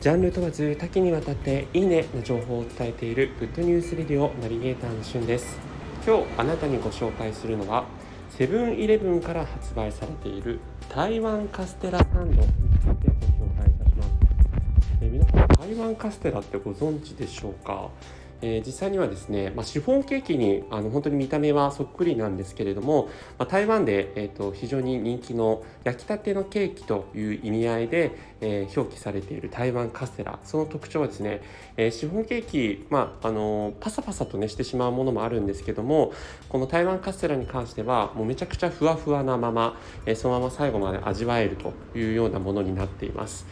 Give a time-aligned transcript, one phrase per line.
[0.00, 5.58] ジャンル問わず多岐にわたっていいねの情報を伝えているグッドニュースレディオナビゲーターのしゅんです。
[6.06, 7.84] 今日あなたにご紹介するのは
[8.30, 10.58] セブンイレブンから発売されている
[10.88, 12.48] 台湾カステラサンドについて
[12.86, 14.08] ご紹介いたします、
[15.02, 17.90] え、皆さん台湾カステラってご存知でしょうか？
[18.42, 23.08] えー、実際にはですね、まあ、シフォンケーキにあの本当に見た目はそっくりなんですけれども、
[23.38, 31.42] まあ、台湾で、えーと、非常に人気の焼きたてのケーキという意味合いで、えー、表記されている台湾カステラその特徴はですね、
[31.76, 36.12] えー、シフォンケーキ、まああのパサパサとねしてしまうものもあるんですけども
[36.48, 43.46] この台湾カステラに関してはもうめちゃくちゃふわふわなまま、えそのまま最後まで味わえるというようなものになっています。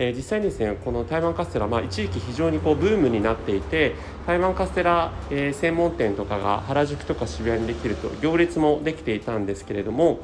[0.00, 3.94] えー、実際にですねこの台湾カステラ、まあ、一時期非常にこうブームになっていて
[4.26, 10.20] 台湾カステラ、えー、専門店とかが原宿とか渋谷にできると行列もできていたんですけれども、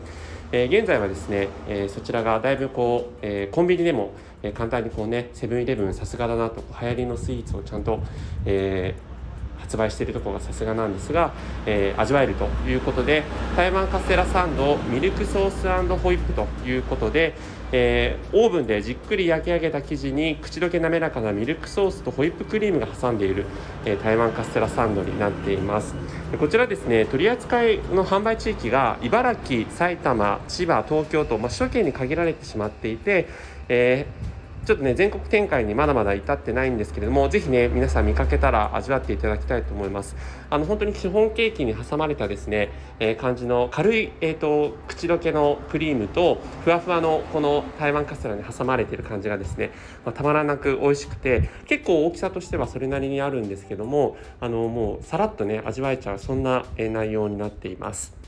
[0.51, 8.01] えー、現在はですね、えそちらがだいぶこう、えコンビニでも、え簡単にこうねセブンイレブンさすがだなと流行りのスイーツをちゃんと、
[8.47, 8.95] え
[9.67, 11.33] 発売しているところがさすがなんですが、
[11.67, 13.25] えー、味わえるということで
[13.57, 15.67] 台湾カステラサンドミルクソース
[15.99, 17.35] ホイップということで、
[17.73, 23.45] えー、オーブンでじっくり焼き上げた生地に口どけ滑らかなミルクソースとホイップクリームが挟んでいる、
[23.85, 25.95] えー、台湾カステラサンドになっています。
[26.39, 33.29] こちらですね取り扱いの販売地域が茨城埼玉千葉東京と、まあ、首都圏に限られてしまっていて、
[33.69, 34.36] えー
[34.67, 40.17] ちょっとね全国展開にまだまだ至ってないんですけれどもぜひね皆さん見かけたら味わっていただきたいと思います。
[40.51, 49.71] あの本当にシフォンケーキに挟まれたですね、えー、感じの軽い、えーと、口どけのクリームとふわふわのこの台湾カステラに挟まれてる感じがですね、
[50.05, 58.26] まあ、たまらなく美味しくて結構大きさとしてはそれなりにあるんですけどもあのもうさらっとね味わえちゃうそんな内容になっています。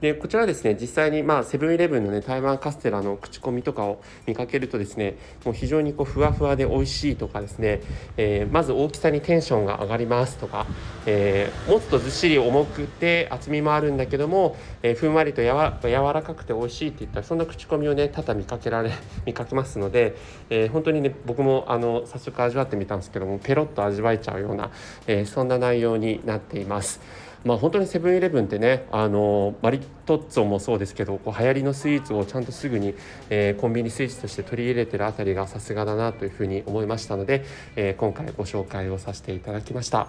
[0.00, 7.80] でこちらですね実際にまあセブンイレブンのね台湾カステラの口コミとかを見かけるとですねもう非常にこうふわふわで美味しいとかですね、
[8.16, 10.66] えー、まず大きさにテンションが上がりますとか、
[11.06, 18.90] えー、もっとずっしり重くて厚みもあるんだけども、えー、ふんわりとやわ柔らかくて美味しいっていったそんな口コミをね多々見かけられ
[19.24, 20.16] 見かけますので、
[20.50, 24.70] えー、本当にね僕もあの早速味わってみたんですけどもペロッと味わえちゃうような、
[25.06, 27.00] えー、そんな内容になっています。
[27.44, 32.94] まあ、本当にセブンイレブンってねあのマリトッツォもそうですけどこう流行りのスイーツをちゃんとすぐに、
[33.28, 37.44] えー、コンビニスイーツとして取り入れてるあたりがさすがだなというふうに思いましたので、
[37.76, 40.08] えー、今回ご紹介をさせていただきました。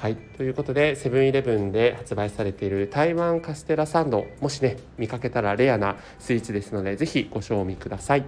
[0.00, 8.24] はい、ということでセブンイレブンで発売されている台湾カステラサンドもしね見かけたらレアなスイーツですので是非ご賞味ください。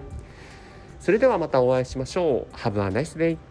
[1.01, 2.55] それではまたお会いしましょう。
[2.55, 3.46] Have a nice day!